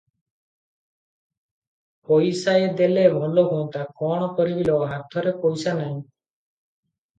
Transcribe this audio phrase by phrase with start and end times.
[2.13, 5.95] ପଇସାଏ ଦେଲେ ଭଲ ହୁଅନ୍ତା- କଣ କରିବି ଲୋ, ହାତରେ ପଇସା ନାହିଁ।